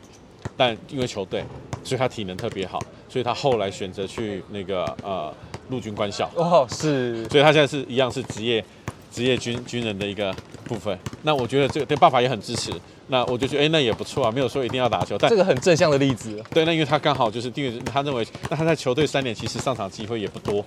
[0.59, 1.43] 但因为球队，
[1.83, 5.33] 所以他体能特别好，所以他后来选择去那个呃
[5.71, 6.31] 陆军官校。
[6.35, 8.63] 哦，是，所以他现在是一样是职业
[9.11, 10.99] 职业军军人的一个部分。
[11.23, 12.71] 那我觉得这个对爸爸也很支持。
[13.09, 15.17] 那我就觉得，哎、欸，那也不错啊，没有说一定要打球。
[15.17, 16.43] 但这个很正向的例子。
[16.51, 20.63] 对，那因为他刚好就是，因为他认为，那他在球队三年其实上场机会也不多，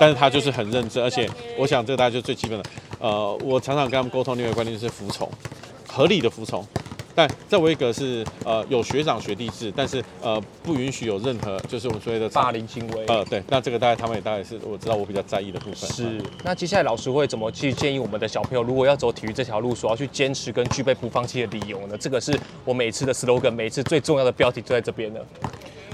[0.00, 5.30] 但是他就是很认真，而且我想这个大家就最基本的，呃，我常常跟他们沟通另外一个观念就是服从，
[5.86, 6.66] 合理的服从。
[7.14, 13.04] 但在维格是呃有学长学弟制，但是呃不允许有任何就是我们所谓的霸凌行为。
[13.06, 15.90] 呃，对，那这个大概他们也大概是我知道我比较在意的部分。
[15.90, 21.96] 是，那接下来老师会怎么去建议我们的小朋友，如果要走体育这条路，所要去坚持跟具备不放弃的理由呢？
[21.98, 25.20] 这个是我每次的 slogan，每次最重要的标题就在这边呢。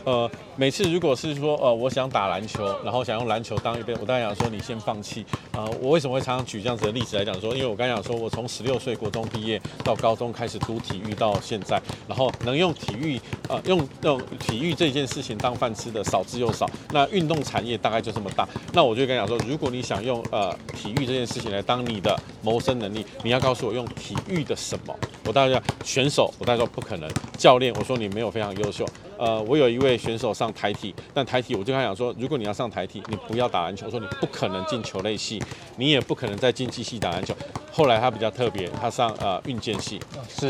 [0.09, 5.23] 呃，每次如果是说呃，我想打篮球，然后想用篮球当一边，我当然想说你先放弃。
[5.53, 7.55] 呃，我为什么会常常举这样子的例子来讲说？
[7.55, 16.66] 因为我刚才讲说，我从十六岁国中毕业到高中开始读体育到现在，然后能用体育呃用用体育这件事情当饭吃的少之又少。
[16.90, 18.49] 那运动产业大概就这么大。
[18.73, 24.97] 那我就跟你讲说，如果你想用呃体育这件事情来当你的谋生能力，你要告诉我用体育的什么？
[25.27, 27.11] 我大概讲选手，我大概说不可能。
[27.37, 28.87] 教练，我说你没有非常优秀。
[29.19, 33.87] 呃，我有一位选手上台体，但台体我就跟他讲说，如果你要上台体，你不要打篮球。
[33.87, 35.43] 我说你不可能进球类系，
[35.77, 37.35] 你也不可能在竞技系打篮球。
[37.71, 40.01] 后来他比较特别，他上呃运健系，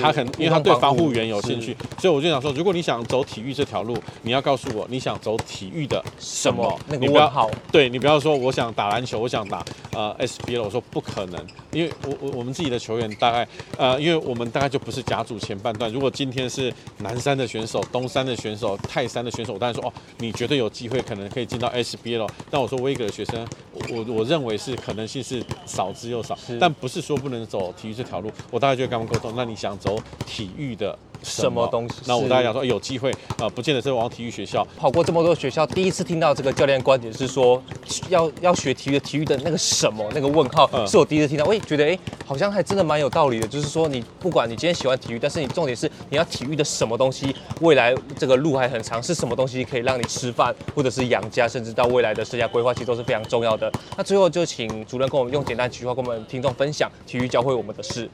[0.01, 6.65] 他很因为他对防护员有兴趣，所以我就想说，如果你想走体育这条路，你要告诉我你想走体育的什么？
[6.89, 7.51] 什么那个问号？
[7.71, 15.93] 对，你不要说我想打篮球，我想打呃 SBL，我说不可能，因为我我我们自己的球员大概呃，因为我们大概就不是甲组前半段。
[15.93, 22.27] 如果今天是南山的选手、东山的选手、泰山的选手，我当然说哦，你绝对有机会，可能可以进到 SBL。
[22.51, 23.47] 但我说威格的学生，
[23.91, 27.19] 我我认为是可能性是少之又少，但不是说。
[27.19, 29.35] 不能走体育这条路，我大概就会跟他们沟通。
[29.35, 31.97] 那你想走体育的什么，东西？
[32.07, 37.63] 那我大家讲说，有机会呃，不见得是往体育学校跑过这么多学校，第一次听到这个教练观点是说，
[38.09, 41.45] 要要学体育的体育的那个什么那个问号，嗯、是我第一次听到。
[41.45, 43.49] 我也觉得哎、欸，好像还真的蛮有道理的。
[43.49, 53.71] 就是说，你不管你今天喜欢体育，但是你重点是你要体育的什么东西，未来这个路还很长，是什么东西可以让你吃饭，或者是养家，甚至到未来的生涯规划，其实都是非常重要的。
[53.97, 58.09] 那最后就请主任跟我们用简单几句话跟我们听众分享体育教会我们的事。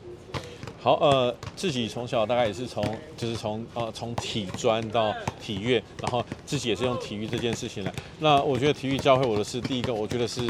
[0.85, 2.85] 好，呃，自己从小大概也是从，
[3.17, 7.91] 就是从呃从体专到体院，然后自己也是用体育这件事情来。
[8.19, 10.43] 那我觉得体育教会我的是第一个，我觉得是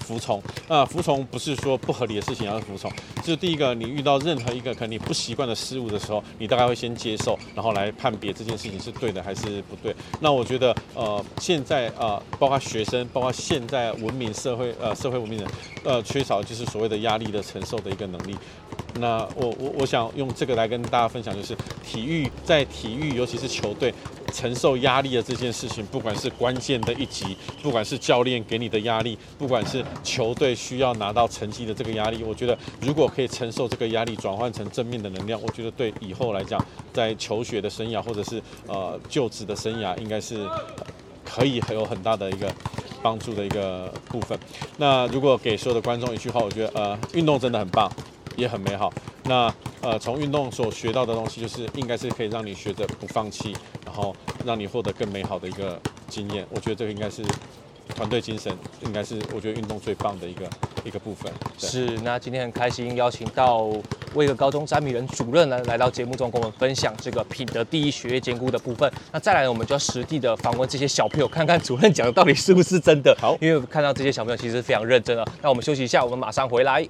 [0.00, 0.42] 服从。
[0.68, 9.96] 那服从不是说不合理的事情要服从，就是第一个，你遇到任何一个可能你不习惯的事物的时候，你大概会先接受，然后来判别这件事情是对的还是不对。
[10.20, 15.48] 那我觉得，呃，现在呃，包括学生，包括现在文明社会，呃，社会文明人，
[15.82, 18.36] 呃，缺少就是所谓的压力的承受的一个能力。
[19.00, 23.94] 那我我我想用这个来跟大家分享，就是体育在体育，尤其是球队，
[24.32, 36.60] 承受压力的这件事情，不管是关键的一集，不管是教练给你的压力，不管是球队需要拿到成绩的这个压力，我觉得如果可以承受这个压力，转换成正面的能量，我觉得对以后来讲，
[36.92, 40.44] 在求学的生涯或者是呃就职的生涯，应该是
[41.24, 42.52] 可以很有很大的一个
[43.00, 44.36] 帮助的一个部分。
[44.76, 47.90] 那如果给所有的观众一句话，我觉得呃，运动真的很棒，
[48.38, 48.90] 也很美好。
[49.24, 54.14] 那呃，从运动所学到的东西，就是应该是可以让你学着不放弃，然后
[54.46, 55.78] 让你获得更美好的一个
[56.08, 56.46] 经验。
[56.50, 57.22] 我觉得这个应该是
[57.94, 60.48] 团队精神，应该是我觉得运动最棒的一个
[60.84, 61.30] 一个部分。
[61.58, 63.68] 是，那今天很开心邀请到
[64.14, 68.90] 威格高中詹米人主任呢来到节目中跟我们分享这个品德第一学业兼顾的部分。
[69.12, 73.16] 那再来，我们就要实地的访问这些小朋友，看看主任讲的到底是不是真的。
[73.20, 75.24] 好，因为看到这些小朋友其实非常认真啊。
[75.42, 76.86] 那我们休息一下，我们马上回来。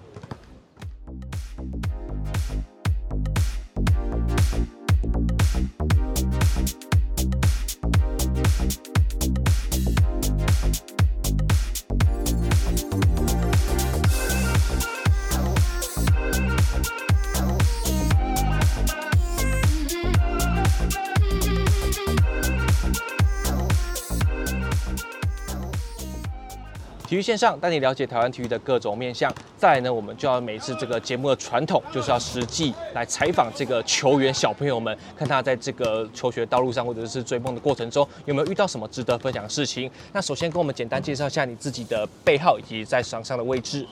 [27.18, 29.32] 育线上带你了解台湾体育的各种面向。
[29.56, 39.90] 再来呢，我们就要每次这个节目的传统，就是要实际来采访这个球员小朋友们，看他在这个求学道路上或者是追梦的过程中，有没有遇到什么值得分享的事情。
[40.12, 43.86] 那首先跟我们简单介绍一下你自己的背号以及在场上的位置。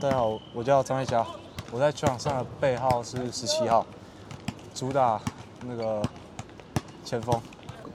[0.00, 1.24] 大家好，我叫张一佳，
[1.70, 3.86] 我在球场上的背号是十七号，
[4.74, 5.20] 主打
[5.66, 6.02] 那个
[7.04, 7.38] 前锋。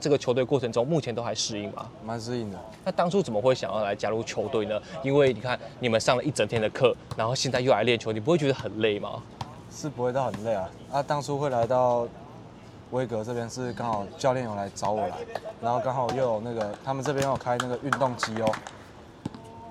[0.00, 1.86] 这个球队过程中，目前都还适应吗？
[2.04, 2.58] 蛮适应的。
[2.84, 4.80] 那当初怎么会想要来加入球队呢？
[5.02, 9.22] 因为你看你们上了一整天的课，然后现在又来练球，你不会觉得很累吗？
[9.70, 10.70] 是不会到很累啊。
[10.90, 12.08] 啊，当初会来到
[12.90, 15.16] 威格这边是刚好教练有来找我来，
[15.62, 18.52] 然后刚好又有那个他们这边有开那个运动机哦，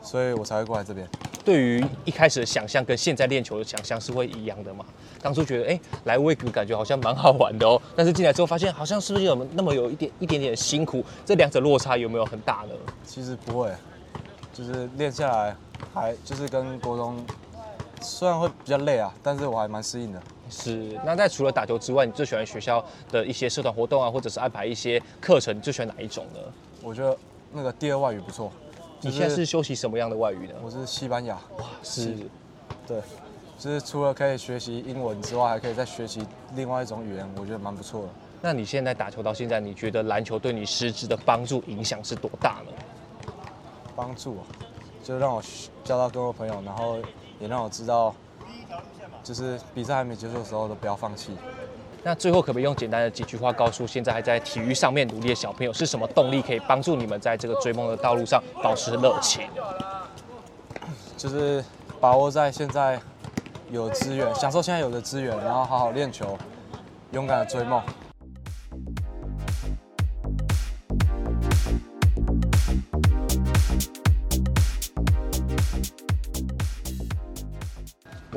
[0.02, 1.08] 所以我才会过来这边。
[1.50, 4.86] 对于一开始的想象跟现在练球的想象是会一样的吗？
[5.20, 11.04] 当初觉得哎，来威格感觉好像蛮好玩的哦，但是进来之后发现好像是不是有那么有一点一点点辛苦？
[11.26, 12.76] 这两者落差有没有很大呢？
[13.04, 13.72] 其实不会，
[14.54, 15.56] 就是练下来
[15.92, 17.18] 还就是跟国中
[18.00, 20.22] 虽然会比较累啊，但是我还蛮适应的。
[20.52, 26.40] 是，那在除了打球之外，你最喜欢学校的一些社团活动啊，或者是安排一些课程，你最喜欢哪一种呢？
[26.84, 27.18] 我觉得
[27.52, 28.52] 那个第二外语不错。
[29.02, 30.54] 你现在是修习什么样的外语呢？
[30.62, 31.36] 我是西班牙。
[31.58, 32.18] 哇，是，
[32.86, 33.02] 对，
[33.58, 36.22] 就是除了可以学习英文之外，还可以再学习
[36.54, 38.10] 另外一种语言，我觉得蛮不错的。
[38.42, 43.34] 那你现在打球到现在，你觉得篮球对你实质的帮助影响是多大呢？
[43.96, 44.44] 帮助啊，
[45.02, 45.42] 就让我
[45.86, 46.98] 交到更多朋友，然后
[47.40, 48.14] 也让我知道，
[49.24, 51.38] 就是比赛还没结束的时候都不要放弃。
[52.04, 59.48] 那最后可不可以用简单的几句话告诉现在还在体育上面努力的小朋友，是什么动力可以帮助你们在这个追梦的道路上保持热情？
[61.18, 61.64] 就是
[62.00, 63.00] 把握在现在
[63.70, 66.38] 有资源，享受现在有的资源，然后好好练球，
[67.12, 67.82] 勇敢的追梦。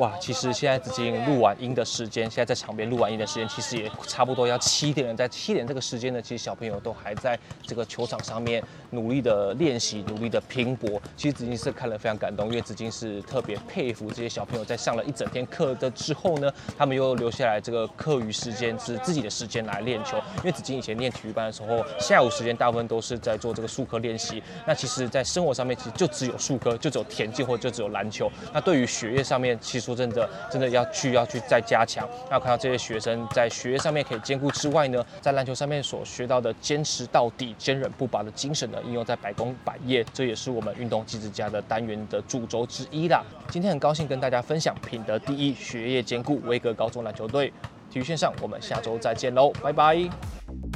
[0.03, 5.15] 哇，其实现在已经录完音的时间，现在在场边录完音的时间，其实也差不多要七点了。
[5.15, 11.01] 在七点这个时间呢，其实小朋友都还在这个球场上面努力的练习，努力的拼搏。
[11.15, 20.17] 其实子金是看了非常感动，因为子金是特别佩服这些小朋友，在上了一整天课的之后呢，他们又留下来这个课余时间是自己的时间来练球。
[20.39, 24.43] 因为子金以前练体育班的时候，下午时间大部分都是在做这个术科练习。
[24.67, 28.29] 那其实，在生活上面，其实就只有术科，就只有田径或者就只有篮球。
[28.51, 29.92] 那对于学业上面，其实。
[29.95, 32.07] 真的，真的要去要去再加强。
[32.29, 43.23] 那看到这些学生在学业上面可以兼顾之外呢，在篮球上面所学到的坚持到底、坚韧不拔的精神呢，应用在百工百业，这也是我们运动机制家的单元的主轴之一啦。
[43.49, 47.51] 今天很高兴跟大家分享品德第一、学业兼顾威格高中篮球队。
[47.91, 50.72] 体育线上，我们下周再见喽，拜拜。